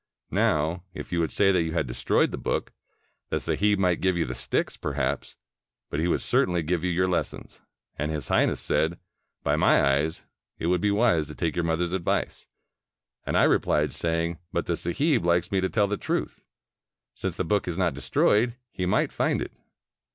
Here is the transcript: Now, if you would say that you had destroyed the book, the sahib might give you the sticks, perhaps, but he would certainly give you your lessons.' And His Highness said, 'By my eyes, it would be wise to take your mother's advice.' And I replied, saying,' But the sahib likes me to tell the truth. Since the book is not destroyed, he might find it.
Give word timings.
Now, 0.31 0.81
if 0.95 1.11
you 1.11 1.19
would 1.19 1.31
say 1.31 1.51
that 1.51 1.61
you 1.61 1.73
had 1.73 1.85
destroyed 1.85 2.31
the 2.31 2.37
book, 2.39 2.71
the 3.29 3.39
sahib 3.39 3.77
might 3.77 4.01
give 4.01 4.17
you 4.17 4.25
the 4.25 4.33
sticks, 4.33 4.75
perhaps, 4.75 5.35
but 5.91 5.99
he 5.99 6.07
would 6.07 6.21
certainly 6.21 6.63
give 6.63 6.83
you 6.83 6.89
your 6.89 7.07
lessons.' 7.07 7.61
And 7.99 8.09
His 8.11 8.29
Highness 8.29 8.59
said, 8.59 8.97
'By 9.43 9.57
my 9.57 9.79
eyes, 9.79 10.23
it 10.57 10.65
would 10.65 10.81
be 10.81 10.89
wise 10.89 11.27
to 11.27 11.35
take 11.35 11.55
your 11.55 11.65
mother's 11.65 11.93
advice.' 11.93 12.47
And 13.27 13.37
I 13.37 13.43
replied, 13.43 13.93
saying,' 13.93 14.39
But 14.51 14.65
the 14.65 14.75
sahib 14.75 15.23
likes 15.23 15.51
me 15.51 15.61
to 15.61 15.69
tell 15.69 15.85
the 15.87 15.97
truth. 15.97 16.41
Since 17.13 17.37
the 17.37 17.43
book 17.43 17.67
is 17.67 17.77
not 17.77 17.93
destroyed, 17.93 18.55
he 18.71 18.87
might 18.87 19.11
find 19.11 19.39
it. 19.39 19.51